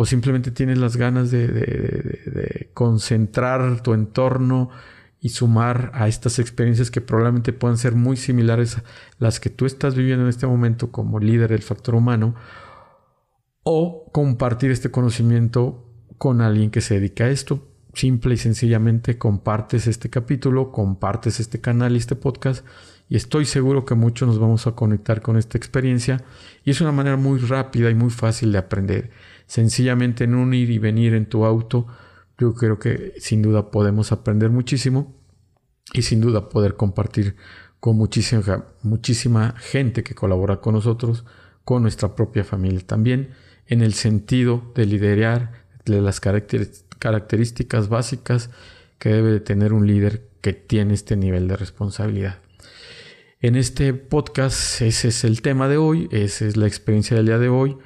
o 0.00 0.06
simplemente 0.06 0.52
tienes 0.52 0.78
las 0.78 0.96
ganas 0.96 1.32
de, 1.32 2.70
concentrar 2.72 3.82
tu 3.82 3.94
entorno 3.94 4.70
y 5.18 5.30
sumar 5.30 5.90
a 5.92 6.06
estas 6.06 6.38
experiencias 6.38 6.92
que 6.92 7.00
probablemente 7.00 7.52
puedan 7.52 7.76
ser 7.76 7.96
muy 7.96 8.16
similares 8.16 8.78
a 8.78 8.84
las 9.18 9.40
que 9.40 9.50
tú 9.50 9.66
estás 9.66 9.96
viviendo 9.96 10.22
en 10.22 10.28
este 10.28 10.46
momento 10.46 10.92
como 10.92 11.18
líder 11.18 11.50
del 11.50 11.62
factor 11.62 11.96
humano, 11.96 12.36
o 13.64 14.08
compartir 14.12 14.70
este 14.70 14.92
conocimiento 14.92 15.92
con 16.16 16.42
alguien 16.42 16.70
que 16.70 16.80
se 16.80 16.94
dedica 16.94 17.24
a 17.24 17.30
esto. 17.30 17.66
Simple 17.92 18.34
y 18.34 18.36
sencillamente 18.36 19.18
compartes 19.18 19.88
este 19.88 20.10
capítulo, 20.10 20.70
compartes 20.70 21.40
este 21.40 21.60
canal 21.60 21.94
y 21.94 21.98
este 21.98 22.14
podcast 22.14 22.64
y 23.08 23.16
estoy 23.16 23.46
seguro 23.46 23.84
que 23.84 23.96
muchos 23.96 24.28
nos 24.28 24.38
vamos 24.38 24.68
a 24.68 24.72
conectar 24.72 25.22
con 25.22 25.36
esta 25.36 25.58
experiencia 25.58 26.22
y 26.64 26.70
es 26.70 26.80
una 26.80 26.92
manera 26.92 27.16
muy 27.16 27.40
rápida 27.40 27.90
y 27.90 27.94
muy 27.94 28.10
fácil 28.10 28.52
de 28.52 28.58
aprender 28.58 29.10
sencillamente 29.48 30.24
en 30.24 30.36
un 30.36 30.54
ir 30.54 30.70
y 30.70 30.78
venir 30.78 31.14
en 31.14 31.26
tu 31.26 31.44
auto, 31.44 31.88
yo 32.38 32.54
creo 32.54 32.78
que 32.78 33.14
sin 33.18 33.42
duda 33.42 33.72
podemos 33.72 34.12
aprender 34.12 34.50
muchísimo 34.50 35.16
y 35.92 36.02
sin 36.02 36.20
duda 36.20 36.48
poder 36.48 36.76
compartir 36.76 37.34
con 37.80 37.96
muchísima, 37.96 38.66
muchísima 38.82 39.54
gente 39.58 40.04
que 40.04 40.14
colabora 40.14 40.60
con 40.60 40.74
nosotros, 40.74 41.24
con 41.64 41.82
nuestra 41.82 42.14
propia 42.14 42.44
familia 42.44 42.80
también, 42.86 43.30
en 43.66 43.82
el 43.82 43.94
sentido 43.94 44.72
de 44.74 44.86
liderar, 44.86 45.64
de 45.84 46.00
las 46.00 46.20
características 46.20 47.88
básicas 47.88 48.50
que 48.98 49.08
debe 49.08 49.30
de 49.30 49.40
tener 49.40 49.72
un 49.72 49.86
líder 49.86 50.28
que 50.40 50.52
tiene 50.52 50.94
este 50.94 51.16
nivel 51.16 51.48
de 51.48 51.56
responsabilidad. 51.56 52.40
En 53.40 53.56
este 53.56 53.94
podcast 53.94 54.82
ese 54.82 55.08
es 55.08 55.24
el 55.24 55.40
tema 55.42 55.68
de 55.68 55.76
hoy, 55.76 56.08
esa 56.10 56.44
es 56.44 56.56
la 56.56 56.66
experiencia 56.66 57.16
del 57.16 57.26
día 57.26 57.38
de 57.38 57.48
hoy. 57.48 57.78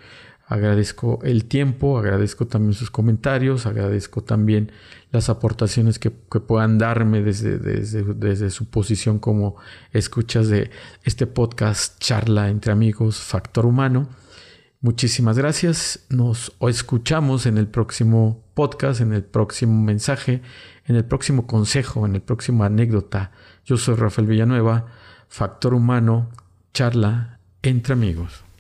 Agradezco 0.53 1.19
el 1.23 1.47
tiempo, 1.47 1.99
agradezco 1.99 2.47
también 2.47 2.75
sus 2.75 2.91
comentarios, 2.91 3.65
agradezco 3.65 4.23
también 4.23 4.71
las 5.11 5.31
aportaciones 5.31 5.99
que, 5.99 6.11
puedan 6.11 6.77
darme 6.77 7.23
desde, 7.23 8.51
su 8.51 8.67
posición 8.69 9.19
como 9.19 9.57
escuchas 9.95 10.49
de 10.49 10.71
este 11.05 11.27
podcast 11.27 11.99
Charla 12.01 12.51
entre 12.51 12.71
amigos, 12.71 13.17
Factor 13.17 13.65
Humano. 13.65 14.11
Muchísimas 14.83 15.39
gracias. 15.39 16.01
Nos 16.11 16.53
escuchamos 16.69 17.47
en 17.47 17.57
el 17.57 17.67
próximo 17.67 18.45
podcast, 18.53 19.01
en 19.01 19.15
el 19.15 19.25
próximo 19.25 19.83
mensaje, 19.83 20.43
en 20.85 20.97
el 20.97 21.07
próximo 21.07 21.47
consejo, 21.47 22.05
en 22.05 22.15
el 22.15 22.21
próximo 22.21 22.65
anécdota. 22.65 23.31
Yo 23.65 23.79
soy 23.79 23.95
Rafael 23.95 24.27
Villanueva, 24.27 24.85
Factor 25.31 25.73
Humano, 25.73 26.29
Charla 26.75 27.39
entre 27.63 27.95
amigos. 27.95 28.52